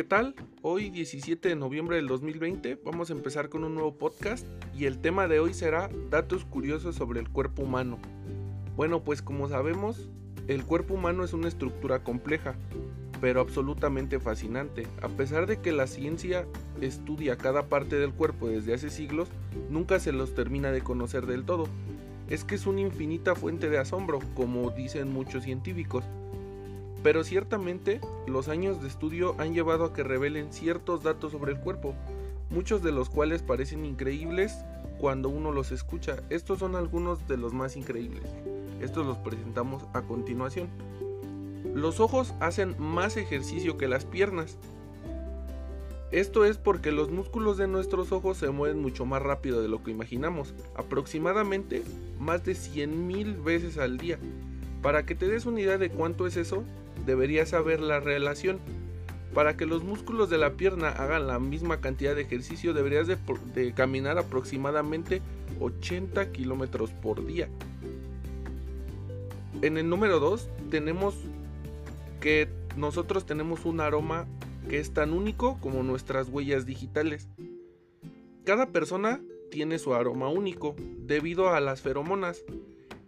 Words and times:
¿qué 0.00 0.04
tal? 0.04 0.34
Hoy 0.62 0.88
17 0.88 1.46
de 1.50 1.56
noviembre 1.56 1.96
del 1.96 2.06
2020 2.06 2.80
vamos 2.86 3.10
a 3.10 3.12
empezar 3.12 3.50
con 3.50 3.64
un 3.64 3.74
nuevo 3.74 3.98
podcast 3.98 4.46
y 4.74 4.86
el 4.86 4.98
tema 4.98 5.28
de 5.28 5.40
hoy 5.40 5.52
será 5.52 5.90
datos 6.08 6.46
curiosos 6.46 6.96
sobre 6.96 7.20
el 7.20 7.28
cuerpo 7.28 7.64
humano. 7.64 7.98
Bueno, 8.76 9.04
pues 9.04 9.20
como 9.20 9.50
sabemos, 9.50 10.08
el 10.48 10.64
cuerpo 10.64 10.94
humano 10.94 11.22
es 11.22 11.34
una 11.34 11.48
estructura 11.48 12.02
compleja, 12.02 12.54
pero 13.20 13.42
absolutamente 13.42 14.20
fascinante. 14.20 14.86
A 15.02 15.08
pesar 15.08 15.46
de 15.46 15.60
que 15.60 15.70
la 15.70 15.86
ciencia 15.86 16.46
estudia 16.80 17.36
cada 17.36 17.68
parte 17.68 17.96
del 17.96 18.14
cuerpo 18.14 18.48
desde 18.48 18.72
hace 18.72 18.88
siglos, 18.88 19.28
nunca 19.68 20.00
se 20.00 20.12
los 20.12 20.34
termina 20.34 20.72
de 20.72 20.80
conocer 20.80 21.26
del 21.26 21.44
todo. 21.44 21.66
Es 22.30 22.44
que 22.44 22.54
es 22.54 22.66
una 22.66 22.80
infinita 22.80 23.34
fuente 23.34 23.68
de 23.68 23.76
asombro, 23.76 24.20
como 24.34 24.70
dicen 24.70 25.12
muchos 25.12 25.44
científicos. 25.44 26.04
Pero 27.02 27.24
ciertamente 27.24 28.00
los 28.26 28.48
años 28.48 28.82
de 28.82 28.88
estudio 28.88 29.34
han 29.38 29.54
llevado 29.54 29.84
a 29.84 29.92
que 29.92 30.02
revelen 30.02 30.52
ciertos 30.52 31.02
datos 31.02 31.32
sobre 31.32 31.52
el 31.52 31.60
cuerpo, 31.60 31.94
muchos 32.50 32.82
de 32.82 32.92
los 32.92 33.08
cuales 33.08 33.42
parecen 33.42 33.86
increíbles 33.86 34.54
cuando 34.98 35.30
uno 35.30 35.50
los 35.50 35.72
escucha. 35.72 36.16
Estos 36.28 36.58
son 36.58 36.76
algunos 36.76 37.26
de 37.26 37.38
los 37.38 37.54
más 37.54 37.76
increíbles. 37.76 38.24
Estos 38.80 39.06
los 39.06 39.16
presentamos 39.18 39.84
a 39.94 40.02
continuación. 40.02 40.68
Los 41.74 42.00
ojos 42.00 42.34
hacen 42.40 42.76
más 42.78 43.16
ejercicio 43.16 43.78
que 43.78 43.88
las 43.88 44.04
piernas. 44.04 44.58
Esto 46.10 46.44
es 46.44 46.58
porque 46.58 46.90
los 46.90 47.10
músculos 47.10 47.56
de 47.56 47.68
nuestros 47.68 48.10
ojos 48.10 48.36
se 48.36 48.50
mueven 48.50 48.82
mucho 48.82 49.06
más 49.06 49.22
rápido 49.22 49.62
de 49.62 49.68
lo 49.68 49.82
que 49.84 49.92
imaginamos, 49.92 50.54
aproximadamente 50.74 51.84
más 52.18 52.44
de 52.44 52.52
100.000 52.52 53.42
veces 53.44 53.78
al 53.78 53.96
día. 53.96 54.18
Para 54.82 55.04
que 55.04 55.14
te 55.14 55.28
des 55.28 55.46
una 55.46 55.60
idea 55.60 55.78
de 55.78 55.90
cuánto 55.90 56.26
es 56.26 56.36
eso, 56.36 56.64
deberías 57.06 57.50
saber 57.50 57.80
la 57.80 58.00
relación. 58.00 58.58
Para 59.34 59.56
que 59.56 59.66
los 59.66 59.84
músculos 59.84 60.28
de 60.30 60.38
la 60.38 60.54
pierna 60.54 60.88
hagan 60.88 61.26
la 61.26 61.38
misma 61.38 61.80
cantidad 61.80 62.14
de 62.16 62.22
ejercicio, 62.22 62.72
deberías 62.72 63.06
de, 63.06 63.72
caminar 63.74 64.18
aproximadamente 64.18 65.22
80 65.60 66.32
kilómetros 66.32 66.90
por 66.90 67.24
día. 67.24 67.48
En 69.62 69.76
el 69.76 69.88
número 69.88 70.18
2 70.18 70.48
tenemos 70.70 71.14
que 72.20 72.48
nosotros 72.76 73.26
tenemos 73.26 73.64
un 73.66 73.80
aroma 73.80 74.26
que 74.68 74.78
es 74.78 74.92
tan 74.92 75.12
único 75.12 75.58
como 75.60 75.82
nuestras 75.82 76.28
huellas 76.28 76.66
digitales. 76.66 77.28
Cada 78.44 78.66
persona 78.66 79.20
tiene 79.50 79.78
su 79.78 79.94
aroma 79.94 80.28
único 80.28 80.74
debido 81.06 81.50
a 81.50 81.60
las 81.60 81.82
feromonas, 81.82 82.42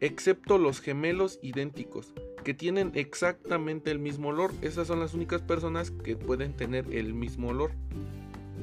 excepto 0.03 0.59
los 0.59 0.81
gemelos 0.81 1.39
idénticos, 1.43 2.13
que 2.45 2.55
tienen 2.55 2.91
exactamente 2.95 3.91
el 3.93 4.01
mismo 4.01 4.29
olor. 4.29 4.51
Esas 4.61 4.89
son 4.89 5.01
las 5.01 5.15
únicas 5.15 5.41
personas 5.43 5.93
que 5.93 6.17
pueden 6.17 6.55
tener 6.55 6.93
el 6.93 7.15
mismo 7.15 7.49
olor. 7.49 7.71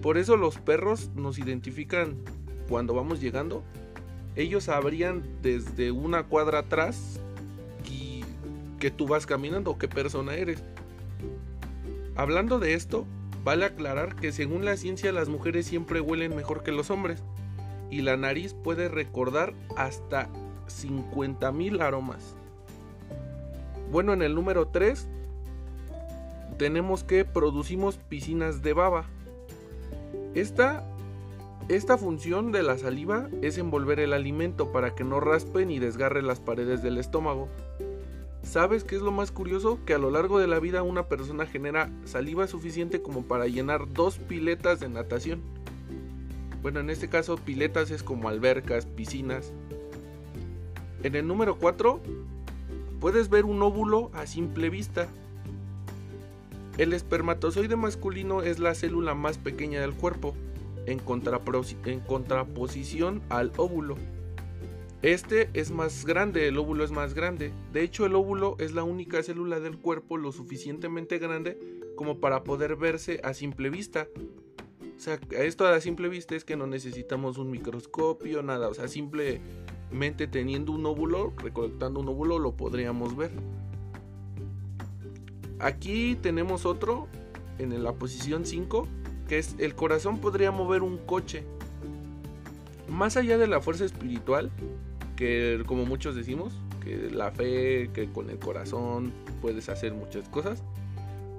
Por 0.01 0.17
eso 0.17 0.37
los 0.37 0.57
perros 0.59 1.09
nos 1.15 1.39
identifican 1.39 2.17
cuando 2.67 2.93
vamos 2.93 3.21
llegando. 3.21 3.63
Ellos 4.35 4.65
sabrían 4.65 5.23
desde 5.41 5.91
una 5.91 6.23
cuadra 6.23 6.59
atrás 6.59 7.19
que 8.79 8.91
tú 8.91 9.07
vas 9.07 9.25
caminando, 9.25 9.77
qué 9.77 9.87
persona 9.87 10.35
eres. 10.35 10.63
Hablando 12.15 12.59
de 12.59 12.73
esto, 12.73 13.05
vale 13.43 13.65
aclarar 13.65 14.15
que 14.15 14.31
según 14.31 14.65
la 14.65 14.77
ciencia 14.77 15.11
las 15.11 15.29
mujeres 15.29 15.65
siempre 15.65 15.99
huelen 16.01 16.35
mejor 16.35 16.63
que 16.63 16.71
los 16.71 16.89
hombres 16.89 17.21
y 17.91 18.01
la 18.01 18.15
nariz 18.17 18.53
puede 18.53 18.87
recordar 18.87 19.53
hasta 19.75 20.29
50.000 20.69 21.81
aromas. 21.81 22.35
Bueno, 23.91 24.13
en 24.13 24.21
el 24.21 24.35
número 24.35 24.67
3 24.67 25.07
tenemos 26.57 27.03
que 27.03 27.25
producimos 27.25 27.97
piscinas 27.97 28.61
de 28.61 28.73
baba. 28.73 29.05
Esta, 30.35 30.83
esta 31.69 31.97
función 31.97 32.51
de 32.51 32.63
la 32.63 32.77
saliva 32.77 33.29
es 33.41 33.57
envolver 33.57 33.99
el 33.99 34.13
alimento 34.13 34.71
para 34.71 34.93
que 34.93 35.03
no 35.03 35.19
raspe 35.19 35.65
ni 35.65 35.79
desgarre 35.79 36.21
las 36.21 36.39
paredes 36.39 36.83
del 36.83 36.97
estómago. 36.97 37.47
¿Sabes 38.43 38.83
qué 38.83 38.95
es 38.95 39.01
lo 39.01 39.11
más 39.11 39.31
curioso? 39.31 39.79
Que 39.85 39.93
a 39.93 39.97
lo 39.97 40.11
largo 40.11 40.39
de 40.39 40.47
la 40.47 40.59
vida 40.59 40.81
una 40.81 41.07
persona 41.07 41.45
genera 41.45 41.89
saliva 42.05 42.47
suficiente 42.47 43.01
como 43.01 43.23
para 43.23 43.47
llenar 43.47 43.91
dos 43.91 44.17
piletas 44.17 44.79
de 44.79 44.89
natación. 44.89 45.41
Bueno, 46.61 46.79
en 46.79 46.89
este 46.89 47.09
caso 47.09 47.37
piletas 47.37 47.91
es 47.91 48.03
como 48.03 48.27
albercas, 48.27 48.85
piscinas. 48.85 49.53
En 51.03 51.15
el 51.15 51.25
número 51.25 51.57
4 51.57 52.01
puedes 52.99 53.29
ver 53.29 53.45
un 53.45 53.61
óvulo 53.61 54.11
a 54.13 54.27
simple 54.27 54.69
vista. 54.69 55.07
El 56.77 56.91
espermatozoide 56.93 57.75
masculino 57.75 58.41
es 58.41 58.59
la 58.59 58.75
célula 58.75 59.15
más 59.15 59.37
pequeña 59.37 59.81
del 59.81 59.93
cuerpo, 59.93 60.33
en, 60.85 60.99
contraposición 60.99 63.21
al 63.29 63.51
óvulo. 63.57 63.95
Este 65.01 65.49
es 65.53 65.71
más 65.71 66.05
grande, 66.05 66.49
el 66.49 66.57
óvulo 66.57 66.83
es 66.83 66.91
más 66.91 67.13
grande. 67.13 67.53
De 67.71 67.83
hecho, 67.83 68.05
el 68.05 68.15
óvulo 68.15 68.57
es 68.59 68.73
la 68.73 68.83
única 68.83 69.23
célula 69.23 69.61
del 69.61 69.77
cuerpo 69.77 70.17
lo 70.17 70.33
suficientemente 70.33 71.19
grande 71.19 71.57
como 71.95 72.19
para 72.19 72.43
poder 72.43 72.75
verse 72.75 73.21
a 73.23 73.33
simple 73.33 73.69
vista. 73.69 74.09
O 74.97 74.99
sea, 74.99 75.17
esto 75.31 75.65
a 75.65 75.79
simple 75.79 76.09
vista 76.09 76.35
es 76.35 76.43
que 76.43 76.57
no 76.57 76.67
necesitamos 76.67 77.37
un 77.37 77.51
microscopio, 77.51 78.43
nada. 78.43 78.67
O 78.67 78.73
sea, 78.73 78.89
teniendo 80.31 80.71
un 80.71 80.85
óvulo, 80.85 81.33
recolectando 81.37 81.99
un 81.99 82.09
óvulo, 82.09 82.39
lo 82.39 82.53
podríamos 82.53 83.15
ver. 83.15 83.31
Aquí 85.59 86.15
tenemos 86.15 86.65
otro, 86.65 87.07
en 87.57 87.83
la 87.83 87.93
posición 87.93 88.45
5, 88.45 88.87
que 89.27 89.39
es 89.39 89.55
el 89.59 89.75
corazón 89.75 90.19
podría 90.19 90.51
mover 90.51 90.81
un 90.81 90.97
coche. 90.97 91.43
Más 92.87 93.17
allá 93.17 93.37
de 93.37 93.47
la 93.47 93.61
fuerza 93.61 93.85
espiritual, 93.85 94.51
que 95.15 95.61
como 95.65 95.85
muchos 95.85 96.15
decimos, 96.15 96.53
que 96.79 97.11
la 97.11 97.31
fe, 97.31 97.89
que 97.93 98.09
con 98.11 98.29
el 98.29 98.39
corazón 98.39 99.11
puedes 99.41 99.69
hacer 99.69 99.93
muchas 99.93 100.29
cosas. 100.29 100.63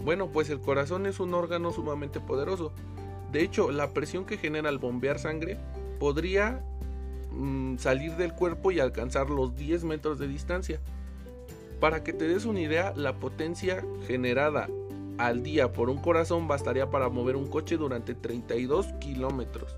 Bueno, 0.05 0.28
pues 0.28 0.50
el 0.50 0.60
corazón 0.60 1.06
es 1.06 1.19
un 1.19 1.34
órgano 1.34 1.72
sumamente 1.72 2.21
poderoso. 2.21 2.72
De 3.33 3.43
hecho, 3.43 3.71
la 3.71 3.93
presión 3.93 4.25
que 4.25 4.37
genera 4.37 4.69
al 4.69 4.78
bombear 4.78 5.19
sangre 5.19 5.59
podría 5.99 6.62
mm, 7.33 7.79
salir 7.79 8.17
del 8.17 8.35
cuerpo 8.35 8.71
y 8.71 8.81
alcanzar 8.81 9.31
los 9.31 9.57
10 9.57 9.85
metros 9.85 10.19
de 10.19 10.29
distancia. 10.29 10.81
Para 11.81 12.05
que 12.05 12.13
te 12.13 12.29
des 12.29 12.45
una 12.45 12.61
idea, 12.61 12.93
la 12.95 13.15
potencia 13.15 13.85
generada 14.07 14.69
al 15.17 15.43
día 15.43 15.73
por 15.73 15.91
un 15.91 15.99
corazón 15.99 16.49
bastaría 16.49 16.91
para 16.91 17.09
mover 17.09 17.37
un 17.37 17.47
coche 17.47 17.77
durante 17.77 18.15
32 18.15 18.87
kilómetros, 19.01 19.77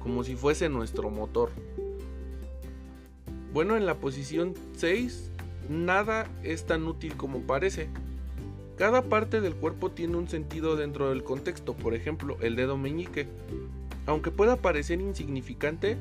como 0.00 0.24
si 0.24 0.36
fuese 0.36 0.68
nuestro 0.68 1.10
motor. 1.10 1.50
Bueno, 3.52 3.76
en 3.76 3.86
la 3.86 3.96
posición 3.96 4.54
6, 4.76 5.30
nada 5.68 6.26
es 6.42 6.64
tan 6.64 6.86
útil 6.86 7.16
como 7.16 7.40
parece. 7.42 7.88
Cada 8.76 9.02
parte 9.02 9.40
del 9.40 9.54
cuerpo 9.54 9.90
tiene 9.90 10.16
un 10.16 10.28
sentido 10.28 10.76
dentro 10.76 11.10
del 11.10 11.22
contexto, 11.22 11.74
por 11.74 11.94
ejemplo, 11.94 12.36
el 12.40 12.56
dedo 12.56 12.76
meñique. 12.76 13.28
Aunque 14.06 14.30
pueda 14.30 14.56
parecer 14.56 15.00
insignificante, 15.00 15.96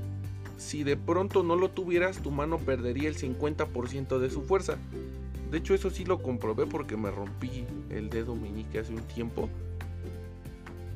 si 0.63 0.84
de 0.84 0.96
pronto 0.96 1.44
no 1.44 1.56
lo 1.56 1.69
tuvieras, 1.69 2.22
tu 2.22 2.31
mano 2.31 2.57
perdería 2.57 3.09
el 3.09 3.18
50% 3.18 4.18
de 4.18 4.29
su 4.29 4.44
fuerza. 4.44 4.78
De 5.51 5.57
hecho, 5.57 5.75
eso 5.75 5.90
sí 5.90 6.06
lo 6.06 6.22
comprobé 6.24 6.66
porque 6.66 6.97
me 6.97 7.12
rompí 7.12 7.66
el 7.90 8.09
dedo 8.09 8.35
meñique 8.35 8.79
hace 8.79 8.94
un 8.94 9.01
tiempo. 9.01 9.50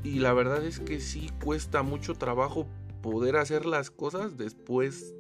Y 0.04 0.20
la 0.20 0.34
verdad 0.34 0.66
es 0.66 0.80
que 0.80 1.00
sí 1.00 1.30
cuesta 1.44 1.84
mucho 1.84 2.16
trabajo 2.16 2.66
poder 3.02 3.36
hacer 3.36 3.66
las 3.66 3.92
cosas 3.92 4.38
después 4.38 5.14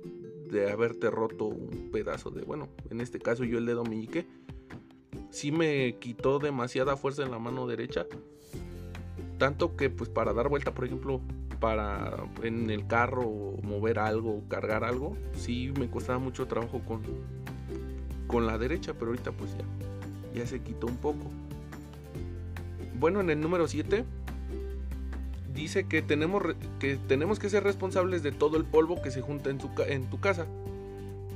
de 0.50 0.72
haberte 0.72 1.12
roto 1.12 1.46
un 1.46 1.90
pedazo 1.91 2.31
de, 2.31 2.44
bueno, 2.44 2.69
en 2.90 3.02
este 3.02 3.19
caso 3.19 3.44
yo 3.44 3.58
el 3.58 3.66
dedo 3.66 3.84
meñique, 3.84 4.26
sí 5.29 5.52
me 5.52 5.97
quitó 6.00 6.40
demasiada 6.40 6.96
fuerza 6.96 7.23
en 7.23 7.32
la 7.32 7.40
mano 7.40 7.67
derecha. 7.67 8.05
Tanto 9.38 9.76
que 9.76 9.90
pues 9.90 10.09
para 10.09 10.34
dar 10.34 10.47
vuelta, 10.47 10.73
por 10.73 10.85
ejemplo, 10.85 11.22
para 11.59 12.15
en 12.43 12.69
el 12.69 12.87
carro 12.87 13.55
mover 13.63 13.99
algo, 13.99 14.41
cargar 14.47 14.83
algo, 14.83 15.17
sí 15.33 15.73
me 15.79 15.89
costaba 15.89 16.19
mucho 16.19 16.47
trabajo 16.47 16.81
con, 16.81 17.01
con 18.27 18.45
la 18.45 18.57
derecha, 18.57 18.93
pero 18.93 19.07
ahorita 19.07 19.31
pues 19.31 19.51
ya, 19.57 20.39
ya 20.39 20.47
se 20.47 20.61
quitó 20.61 20.87
un 20.87 20.97
poco. 20.97 21.31
Bueno, 22.99 23.21
en 23.21 23.29
el 23.29 23.39
número 23.39 23.67
7 23.67 24.05
dice 25.53 25.85
que 25.87 26.01
tenemos, 26.01 26.43
que 26.79 26.97
tenemos 27.07 27.39
que 27.39 27.49
ser 27.49 27.63
responsables 27.63 28.23
de 28.23 28.31
todo 28.31 28.57
el 28.57 28.65
polvo 28.65 29.01
que 29.01 29.11
se 29.11 29.21
junta 29.21 29.49
en 29.49 29.59
en 29.87 30.09
tu 30.09 30.19
casa. 30.19 30.45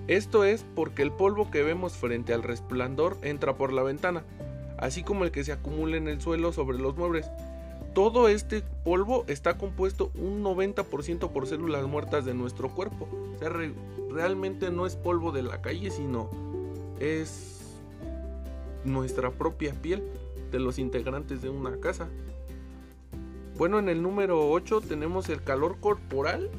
Esto 0.07 0.43
es 0.43 0.65
porque 0.75 1.03
el 1.03 1.11
polvo 1.11 1.51
que 1.51 1.63
vemos 1.63 1.93
frente 1.93 2.33
al 2.33 2.43
resplandor 2.43 3.17
entra 3.21 3.55
por 3.55 3.71
la 3.71 3.83
ventana, 3.83 4.23
así 4.77 5.03
como 5.03 5.23
el 5.23 5.31
que 5.31 5.43
se 5.43 5.51
acumula 5.51 5.97
en 5.97 6.07
el 6.07 6.21
suelo 6.21 6.51
sobre 6.51 6.79
los 6.79 6.97
muebles. 6.97 7.29
Todo 7.93 8.29
este 8.29 8.63
polvo 8.85 9.25
está 9.27 9.57
compuesto 9.57 10.11
un 10.15 10.43
90% 10.43 11.29
por 11.31 11.45
células 11.45 11.85
muertas 11.87 12.23
de 12.23 12.33
nuestro 12.33 12.69
cuerpo. 12.69 13.09
O 13.35 13.37
sea, 13.37 13.51
realmente 14.09 14.71
no 14.71 14.85
es 14.85 14.95
polvo 14.95 15.33
de 15.33 15.43
la 15.43 15.61
calle, 15.61 15.91
sino 15.91 16.29
es 17.01 17.79
nuestra 18.85 19.31
propia 19.31 19.73
piel 19.73 20.03
de 20.51 20.59
los 20.59 20.79
integrantes 20.79 21.41
de 21.41 21.49
una 21.49 21.77
casa. 21.81 22.07
Bueno, 23.57 23.77
en 23.77 23.89
el 23.89 24.01
número 24.01 24.49
8 24.49 24.81
tenemos 24.81 25.27
el 25.27 25.43
calor 25.43 25.77
corporal, 25.81 26.49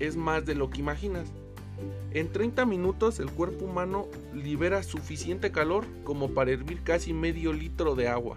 es 0.00 0.16
más 0.16 0.44
de 0.44 0.56
lo 0.56 0.68
que 0.68 0.80
imaginas. 0.80 1.28
En 2.10 2.30
30 2.30 2.66
minutos 2.66 3.20
el 3.20 3.30
cuerpo 3.30 3.66
humano 3.66 4.06
libera 4.34 4.82
suficiente 4.82 5.52
calor 5.52 5.84
como 6.04 6.30
para 6.30 6.50
hervir 6.50 6.82
casi 6.82 7.12
medio 7.12 7.52
litro 7.52 7.94
de 7.94 8.08
agua. 8.08 8.36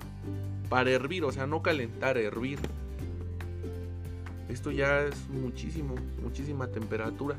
Para 0.70 0.92
hervir, 0.92 1.24
o 1.24 1.32
sea, 1.32 1.48
no 1.48 1.62
calentar, 1.62 2.18
hervir. 2.18 2.60
Esto 4.50 4.72
ya 4.72 5.02
es 5.06 5.30
muchísimo, 5.30 5.96
muchísima 6.22 6.68
temperatura. 6.68 7.38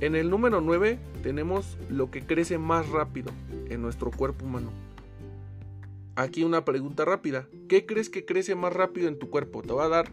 En 0.00 0.14
el 0.14 0.30
número 0.30 0.60
9 0.60 0.98
tenemos 1.22 1.76
lo 1.90 2.10
que 2.10 2.22
crece 2.22 2.58
más 2.58 2.88
rápido 2.88 3.32
en 3.68 3.82
nuestro 3.82 4.10
cuerpo 4.10 4.46
humano. 4.46 4.70
Aquí 6.16 6.42
una 6.42 6.64
pregunta 6.64 7.04
rápida. 7.04 7.46
¿Qué 7.68 7.86
crees 7.86 8.08
que 8.08 8.24
crece 8.24 8.54
más 8.54 8.72
rápido 8.72 9.08
en 9.08 9.18
tu 9.18 9.30
cuerpo? 9.30 9.62
Te 9.62 9.72
va 9.72 9.84
a 9.84 9.88
dar 9.88 10.12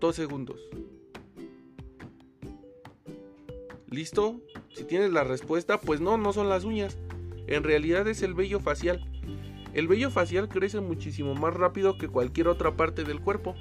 dos 0.00 0.16
segundos. 0.16 0.60
¿Listo? 3.90 4.40
Si 4.74 4.84
tienes 4.84 5.12
la 5.12 5.24
respuesta, 5.24 5.80
pues 5.80 6.00
no, 6.00 6.18
no 6.18 6.32
son 6.32 6.48
las 6.48 6.64
uñas. 6.64 6.98
En 7.46 7.64
realidad 7.64 8.06
es 8.08 8.22
el 8.22 8.34
vello 8.34 8.60
facial. 8.60 9.08
El 9.74 9.86
vello 9.86 10.10
facial 10.10 10.48
crece 10.48 10.80
muchísimo 10.80 11.34
más 11.34 11.54
rápido 11.54 11.98
que 11.98 12.08
cualquier 12.08 12.48
otra 12.48 12.76
parte 12.76 13.04
del 13.04 13.20
cuerpo. 13.20 13.54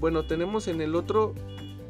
Bueno, 0.00 0.26
tenemos 0.26 0.68
en 0.68 0.80
el 0.80 0.94
otro, 0.94 1.34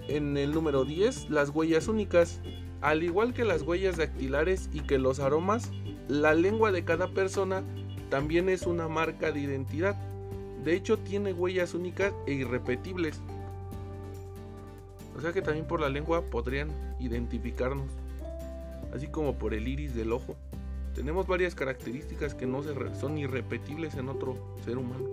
en 0.08 0.36
el 0.36 0.52
número 0.52 0.84
10, 0.84 1.30
las 1.30 1.50
huellas 1.50 1.88
únicas. 1.88 2.40
Al 2.80 3.02
igual 3.02 3.32
que 3.32 3.44
las 3.44 3.62
huellas 3.62 3.96
dactilares 3.96 4.68
y 4.72 4.80
que 4.80 4.98
los 4.98 5.18
aromas, 5.18 5.72
la 6.06 6.34
lengua 6.34 6.70
de 6.70 6.84
cada 6.84 7.08
persona 7.08 7.62
también 8.10 8.48
es 8.48 8.66
una 8.66 8.88
marca 8.88 9.32
de 9.32 9.40
identidad. 9.40 9.96
De 10.62 10.74
hecho, 10.74 10.98
tiene 10.98 11.32
huellas 11.32 11.74
únicas 11.74 12.12
e 12.26 12.34
irrepetibles. 12.34 13.20
O 15.16 15.20
sea 15.20 15.32
que 15.32 15.42
también 15.42 15.66
por 15.66 15.80
la 15.80 15.88
lengua 15.88 16.22
podrían 16.22 16.68
identificarnos, 17.00 17.88
así 18.94 19.06
como 19.06 19.34
por 19.34 19.54
el 19.54 19.66
iris 19.66 19.94
del 19.94 20.12
ojo. 20.12 20.36
Tenemos 20.94 21.26
varias 21.26 21.54
características 21.54 22.34
que 22.34 22.46
no 22.46 22.62
son 22.98 23.18
irrepetibles 23.18 23.94
en 23.94 24.08
otro 24.08 24.36
ser 24.64 24.78
humano. 24.78 25.04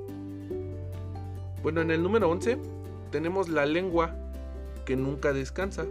Bueno, 1.64 1.82
en 1.82 1.92
el 1.92 2.04
número 2.04 2.30
11 2.30 2.58
tenemos 3.12 3.50
la 3.50 3.66
lengua 3.66 4.16
que 4.86 4.96
nunca 4.96 5.34
descansa. 5.34 5.86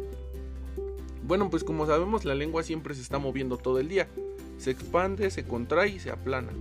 Bueno, 1.23 1.51
pues 1.51 1.65
como 1.65 1.87
sabemos 1.87 2.25
la 2.25 2.35
lengua 2.35 2.63
siempre 2.63 2.95
se 2.95 3.03
está 3.03 3.19
moviendo 3.19 3.57
todo 3.57 3.79
el 3.79 3.89
día. 3.89 4.09
Se 4.59 4.71
expande, 4.71 5.31
se 5.31 5.45
contrae 5.45 5.89
y 5.89 5.99
se 5.99 6.11
aplana. 6.11 6.53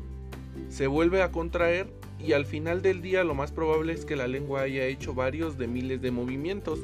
Se 0.70 0.88
vuelve 0.88 1.22
a 1.22 1.32
contraer 1.32 1.92
y 2.20 2.34
al 2.34 2.46
final 2.46 2.82
del 2.82 3.02
día 3.02 3.24
lo 3.24 3.34
más 3.34 3.52
probable 3.52 3.94
es 3.94 4.06
que 4.06 4.16
la 4.16 4.28
lengua 4.28 4.62
haya 4.62 4.86
hecho 4.86 5.14
varios 5.14 5.58
de 5.58 5.68
miles 5.68 6.02
de 6.02 6.12
movimientos 6.12 6.80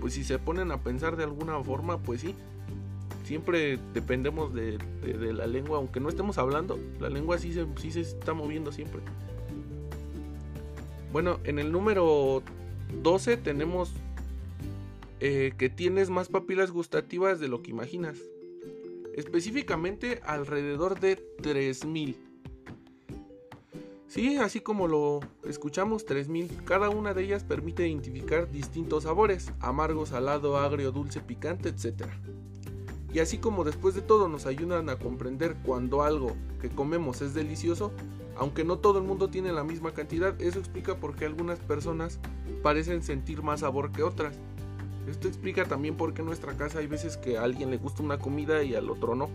pues 0.00 0.14
si 0.14 0.24
se 0.24 0.38
ponen 0.38 0.70
a 0.70 0.80
pensar 0.80 1.16
de 1.16 1.24
alguna 1.24 1.62
forma, 1.62 1.98
pues 1.98 2.20
sí, 2.20 2.34
siempre 3.26 3.78
dependemos 3.92 4.54
de, 4.54 4.78
la 5.32 5.46
lengua, 5.46 5.78
aunque 5.78 5.98
no 5.98 6.08
estemos 6.08 6.38
hablando, 6.38 6.78
la 7.00 7.08
lengua 7.08 7.38
sí 7.38 7.52
se, 7.52 8.00
está 8.00 8.34
moviendo 8.34 8.70
siempre. 8.70 9.00
Bueno, 11.12 11.40
en 11.44 11.58
el 11.58 11.72
número 11.72 12.42
12 13.02 13.36
tenemos 13.38 13.92
eh, 15.18 15.52
que 15.58 15.68
tienes 15.68 16.08
más 16.08 16.28
papilas 16.28 16.70
gustativas 16.70 17.40
de 17.40 17.48
lo 17.48 17.62
que 17.62 17.72
imaginas. 17.72 18.16
Específicamente 19.16 20.20
alrededor 20.24 21.00
de 21.00 21.16
3000. 21.16 22.16
Sí, 24.06 24.36
así 24.36 24.60
como 24.60 24.86
lo 24.86 25.20
escuchamos, 25.44 26.04
3000. 26.04 26.62
Cada 26.64 26.90
una 26.90 27.12
de 27.12 27.24
ellas 27.24 27.42
permite 27.42 27.88
identificar 27.88 28.50
distintos 28.52 29.02
sabores, 29.02 29.52
amargo, 29.58 30.06
salado, 30.06 30.58
agrio, 30.58 30.92
dulce, 30.92 31.20
picante, 31.20 31.70
etc. 31.70 32.06
Y 33.16 33.18
así 33.18 33.38
como 33.38 33.64
después 33.64 33.94
de 33.94 34.02
todo 34.02 34.28
nos 34.28 34.44
ayudan 34.44 34.90
a 34.90 34.96
comprender 34.96 35.56
cuando 35.64 36.02
algo 36.02 36.36
que 36.60 36.68
comemos 36.68 37.22
es 37.22 37.32
delicioso, 37.32 37.90
aunque 38.36 38.62
no 38.62 38.76
todo 38.76 38.98
el 38.98 39.06
mundo 39.06 39.30
tiene 39.30 39.52
la 39.52 39.64
misma 39.64 39.94
cantidad, 39.94 40.38
eso 40.38 40.58
explica 40.58 40.96
por 40.96 41.16
qué 41.16 41.24
algunas 41.24 41.58
personas 41.58 42.20
parecen 42.62 43.02
sentir 43.02 43.42
más 43.42 43.60
sabor 43.60 43.90
que 43.90 44.02
otras. 44.02 44.36
Esto 45.08 45.28
explica 45.28 45.64
también 45.64 45.96
por 45.96 46.12
qué 46.12 46.20
en 46.20 46.26
nuestra 46.26 46.58
casa 46.58 46.80
hay 46.80 46.88
veces 46.88 47.16
que 47.16 47.38
a 47.38 47.44
alguien 47.44 47.70
le 47.70 47.78
gusta 47.78 48.02
una 48.02 48.18
comida 48.18 48.62
y 48.62 48.74
al 48.74 48.90
otro 48.90 49.14
no. 49.14 49.30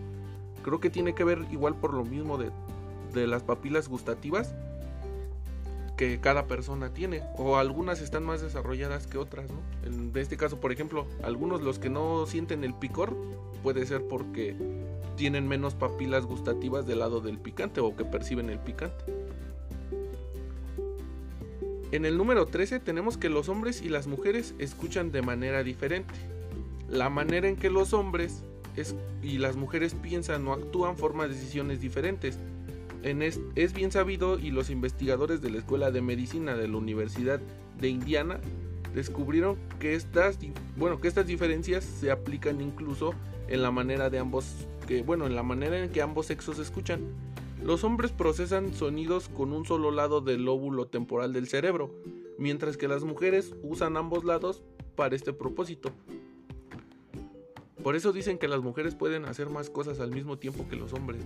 Creo 0.62 0.78
que 0.78 0.88
tiene 0.88 1.16
que 1.16 1.24
ver 1.24 1.44
igual 1.50 1.74
por 1.74 1.92
lo 1.92 2.04
mismo 2.04 2.38
de, 2.38 2.52
de 3.12 3.26
las 3.26 3.42
papilas 3.42 3.88
gustativas 3.88 4.54
que 6.08 6.18
cada 6.18 6.48
persona 6.48 6.92
tiene 6.92 7.22
o 7.36 7.58
algunas 7.58 8.00
están 8.00 8.24
más 8.24 8.40
desarrolladas 8.40 9.06
que 9.06 9.18
otras. 9.18 9.48
En 9.84 10.10
este 10.16 10.36
caso, 10.36 10.58
por 10.58 10.72
ejemplo, 10.72 11.06
algunos 11.22 11.62
los 11.62 11.78
que 11.78 11.90
no 11.90 12.26
sienten 12.26 12.64
el 12.64 12.74
picor 12.74 13.16
puede 13.62 13.86
ser 13.86 14.02
porque 14.08 14.56
tienen 15.14 15.46
menos 15.46 15.74
papilas 15.74 16.26
gustativas 16.26 16.88
del 16.88 16.98
lado 16.98 17.20
del 17.20 17.38
picante 17.38 17.80
o 17.80 17.94
que 17.94 18.04
perciben 18.04 18.50
el 18.50 18.58
picante. 18.58 19.04
En 21.92 22.04
el 22.04 22.18
número 22.18 22.46
13 22.46 22.80
tenemos 22.80 23.16
que 23.16 23.28
los 23.28 23.48
hombres 23.48 23.80
y 23.80 23.88
las 23.88 24.08
mujeres 24.08 24.56
escuchan 24.58 25.12
de 25.12 25.22
manera 25.22 25.62
diferente. 25.62 26.14
La 26.88 27.10
manera 27.10 27.46
en 27.46 27.54
que 27.54 27.70
los 27.70 27.92
hombres 27.92 28.42
y 29.22 29.38
las 29.38 29.54
mujeres 29.54 29.94
piensan 29.94 30.48
o 30.48 30.52
actúan 30.52 30.96
forma 30.96 31.28
decisiones 31.28 31.80
diferentes 31.80 32.40
es, 33.02 33.72
bien 33.74 33.90
sabido 33.90 34.38
y 34.38 34.50
los 34.50 34.70
investigadores 34.70 35.40
de 35.40 35.50
la 35.50 35.58
Escuela 35.58 35.90
de 35.90 36.00
Medicina 36.00 36.54
de 36.54 36.68
la 36.68 36.76
Universidad 36.76 37.40
de 37.80 37.88
Indiana 37.88 38.40
descubrieron 38.94 39.56
que 39.80 39.94
estas, 39.94 40.38
bueno, 40.76 41.00
que 41.00 41.08
estas 41.08 41.26
diferencias 41.26 41.84
se 41.84 42.10
aplican 42.10 42.60
incluso 42.60 43.14
en 43.48 43.62
la 43.62 43.70
manera 43.70 44.10
de 44.10 44.18
ambos, 44.18 44.68
que, 44.86 45.02
bueno, 45.02 45.26
en 45.26 45.34
la 45.34 45.42
manera 45.42 45.82
en 45.82 45.90
que 45.90 46.02
ambos 46.02 46.26
sexos 46.26 46.58
escuchan. 46.58 47.00
Los 47.64 47.84
hombres 47.84 48.12
procesan 48.12 48.74
sonidos 48.74 49.28
con 49.28 49.52
un 49.52 49.64
solo 49.64 49.90
lado 49.90 50.20
del 50.20 50.44
lóbulo 50.44 50.86
temporal 50.86 51.32
del 51.32 51.48
cerebro, 51.48 51.94
mientras 52.38 52.76
que 52.76 52.88
las 52.88 53.04
mujeres 53.04 53.54
usan 53.62 53.96
ambos 53.96 54.24
lados 54.24 54.62
para 54.96 55.14
este 55.14 55.32
propósito. 55.32 55.90
Por 57.82 57.96
eso 57.96 58.12
dicen 58.12 58.38
que 58.38 58.48
las 58.48 58.60
mujeres 58.60 58.94
pueden 58.94 59.24
hacer 59.24 59.48
más 59.48 59.70
cosas 59.70 59.98
al 60.00 60.12
mismo 60.12 60.38
tiempo 60.38 60.66
que 60.68 60.76
los 60.76 60.92
hombres 60.92 61.24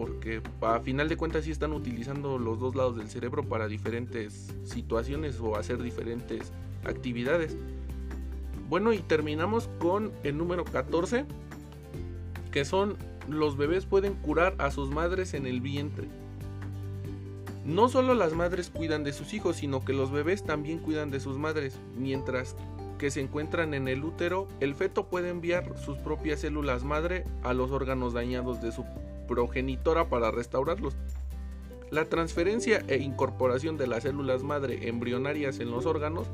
porque 0.00 0.40
a 0.62 0.80
final 0.80 1.10
de 1.10 1.18
cuentas 1.18 1.44
sí 1.44 1.50
están 1.50 1.74
utilizando 1.74 2.38
los 2.38 2.58
dos 2.58 2.74
lados 2.74 2.96
del 2.96 3.10
cerebro 3.10 3.42
para 3.42 3.68
diferentes 3.68 4.48
situaciones 4.64 5.38
o 5.40 5.56
hacer 5.58 5.82
diferentes 5.82 6.52
actividades. 6.84 7.54
Bueno, 8.70 8.94
y 8.94 9.00
terminamos 9.00 9.68
con 9.78 10.10
el 10.22 10.38
número 10.38 10.64
14, 10.64 11.26
que 12.50 12.64
son 12.64 12.96
los 13.28 13.58
bebés 13.58 13.84
pueden 13.84 14.14
curar 14.14 14.54
a 14.56 14.70
sus 14.70 14.88
madres 14.88 15.34
en 15.34 15.46
el 15.46 15.60
vientre. 15.60 16.08
No 17.66 17.90
solo 17.90 18.14
las 18.14 18.32
madres 18.32 18.70
cuidan 18.70 19.04
de 19.04 19.12
sus 19.12 19.34
hijos, 19.34 19.56
sino 19.56 19.84
que 19.84 19.92
los 19.92 20.10
bebés 20.10 20.44
también 20.44 20.78
cuidan 20.78 21.10
de 21.10 21.20
sus 21.20 21.36
madres. 21.36 21.78
Mientras 21.94 22.56
que 22.96 23.10
se 23.10 23.20
encuentran 23.20 23.74
en 23.74 23.86
el 23.86 24.02
útero, 24.02 24.48
el 24.60 24.74
feto 24.74 25.08
puede 25.08 25.28
enviar 25.28 25.78
sus 25.78 25.98
propias 25.98 26.40
células 26.40 26.84
madre 26.84 27.24
a 27.42 27.52
los 27.52 27.70
órganos 27.70 28.14
dañados 28.14 28.62
de 28.62 28.72
su 28.72 28.86
progenitora 29.30 30.10
para 30.10 30.30
restaurarlos. 30.32 30.96
La 31.90 32.04
transferencia 32.06 32.82
e 32.88 32.96
incorporación 32.98 33.76
de 33.78 33.86
las 33.86 34.02
células 34.02 34.42
madre 34.42 34.88
embrionarias 34.88 35.60
en 35.60 35.70
los 35.70 35.86
órganos 35.86 36.26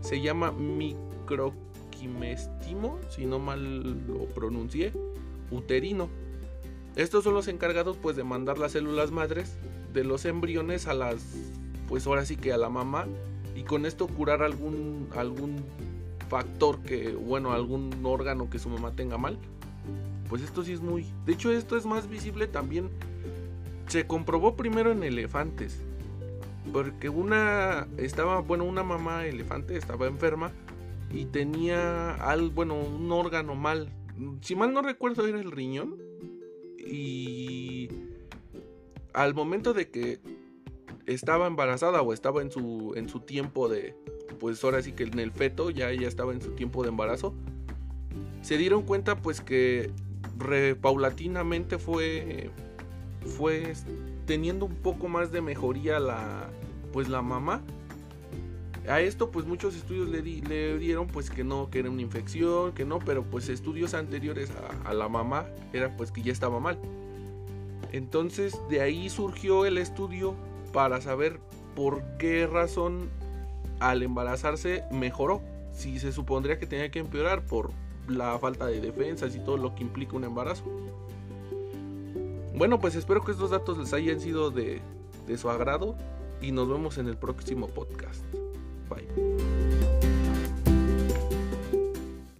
se 0.00 0.20
llama 0.20 0.52
microquimestimo, 0.52 3.00
si 3.10 3.26
no 3.26 3.40
mal 3.40 4.06
lo 4.06 4.26
pronuncié, 4.26 4.92
uterino. 5.50 6.08
Estos 6.94 7.24
son 7.24 7.34
los 7.34 7.48
encargados 7.48 7.96
pues 7.96 8.14
de 8.14 8.22
mandar 8.22 8.58
las 8.58 8.70
células 8.72 9.10
madres 9.10 9.56
de 9.92 10.04
los 10.04 10.24
embriones 10.24 10.86
a 10.86 10.94
las 10.94 11.20
pues 11.88 12.06
ahora 12.06 12.24
sí 12.24 12.36
que 12.36 12.52
a 12.52 12.58
la 12.58 12.68
mamá 12.68 13.08
y 13.56 13.64
con 13.64 13.86
esto 13.86 14.06
curar 14.06 14.44
algún 14.44 15.08
algún 15.16 15.64
factor 16.28 16.78
que 16.82 17.10
bueno, 17.10 17.50
algún 17.52 17.90
órgano 18.04 18.48
que 18.48 18.60
su 18.60 18.68
mamá 18.68 18.92
tenga 18.92 19.18
mal 19.18 19.36
pues 20.30 20.42
esto 20.42 20.62
sí 20.62 20.72
es 20.72 20.80
muy... 20.80 21.04
De 21.26 21.32
hecho, 21.32 21.50
esto 21.50 21.76
es 21.76 21.84
más 21.84 22.08
visible 22.08 22.46
también. 22.46 22.88
Se 23.88 24.06
comprobó 24.06 24.56
primero 24.56 24.92
en 24.92 25.02
elefantes. 25.02 25.82
Porque 26.72 27.08
una 27.08 27.88
estaba, 27.96 28.40
bueno, 28.40 28.62
una 28.64 28.84
mamá 28.84 29.26
elefante 29.26 29.76
estaba 29.76 30.06
enferma 30.06 30.52
y 31.12 31.24
tenía 31.24 32.14
al, 32.14 32.50
bueno, 32.50 32.76
un 32.76 33.10
órgano 33.10 33.56
mal. 33.56 33.92
Si 34.40 34.54
mal 34.54 34.72
no 34.72 34.82
recuerdo 34.82 35.26
era 35.26 35.40
el 35.40 35.50
riñón. 35.50 35.96
Y 36.78 37.88
al 39.12 39.34
momento 39.34 39.74
de 39.74 39.90
que 39.90 40.20
estaba 41.06 41.48
embarazada 41.48 42.02
o 42.02 42.12
estaba 42.12 42.40
en 42.40 42.52
su 42.52 42.92
en 42.94 43.08
su 43.08 43.20
tiempo 43.20 43.68
de 43.68 43.96
pues 44.38 44.62
ahora 44.62 44.80
sí 44.80 44.92
que 44.92 45.02
en 45.02 45.18
el 45.18 45.32
feto 45.32 45.70
ya 45.70 45.90
ella 45.90 46.06
estaba 46.06 46.32
en 46.32 46.40
su 46.40 46.52
tiempo 46.52 46.82
de 46.84 46.90
embarazo 46.90 47.34
se 48.42 48.56
dieron 48.56 48.82
cuenta 48.82 49.16
pues 49.16 49.40
que 49.40 49.90
paulatinamente 50.80 51.78
fue, 51.78 52.50
fue 53.36 53.74
teniendo 54.26 54.66
un 54.66 54.74
poco 54.76 55.08
más 55.08 55.32
de 55.32 55.40
mejoría 55.40 55.98
la, 55.98 56.48
pues 56.92 57.08
la 57.08 57.22
mamá. 57.22 57.62
A 58.88 59.00
esto 59.00 59.30
pues 59.30 59.46
muchos 59.46 59.76
estudios 59.76 60.08
le, 60.08 60.22
le 60.22 60.78
dieron 60.78 61.06
pues 61.06 61.30
que 61.30 61.44
no, 61.44 61.68
que 61.70 61.80
era 61.80 61.90
una 61.90 62.02
infección, 62.02 62.72
que 62.72 62.84
no, 62.84 62.98
pero 62.98 63.22
pues 63.22 63.48
estudios 63.48 63.94
anteriores 63.94 64.50
a, 64.50 64.90
a 64.90 64.94
la 64.94 65.08
mamá 65.08 65.46
era 65.72 65.96
pues 65.96 66.10
que 66.10 66.22
ya 66.22 66.32
estaba 66.32 66.60
mal. 66.60 66.78
Entonces 67.92 68.56
de 68.68 68.80
ahí 68.80 69.10
surgió 69.10 69.66
el 69.66 69.78
estudio 69.78 70.34
para 70.72 71.00
saber 71.00 71.40
por 71.74 72.02
qué 72.18 72.46
razón 72.46 73.10
al 73.80 74.02
embarazarse 74.02 74.84
mejoró. 74.92 75.42
Si 75.72 75.98
se 75.98 76.12
supondría 76.12 76.58
que 76.58 76.66
tenía 76.66 76.90
que 76.90 76.98
empeorar 76.98 77.44
por 77.44 77.70
la 78.10 78.38
falta 78.38 78.66
de 78.66 78.80
defensas 78.80 79.34
y 79.34 79.40
todo 79.40 79.56
lo 79.56 79.74
que 79.74 79.82
implica 79.82 80.16
un 80.16 80.24
embarazo. 80.24 80.64
Bueno, 82.54 82.80
pues 82.80 82.94
espero 82.94 83.24
que 83.24 83.32
estos 83.32 83.50
datos 83.50 83.78
les 83.78 83.92
hayan 83.92 84.20
sido 84.20 84.50
de, 84.50 84.80
de 85.26 85.38
su 85.38 85.48
agrado 85.48 85.96
y 86.42 86.52
nos 86.52 86.68
vemos 86.68 86.98
en 86.98 87.08
el 87.08 87.16
próximo 87.16 87.68
podcast. 87.68 88.22
Bye. 88.88 89.59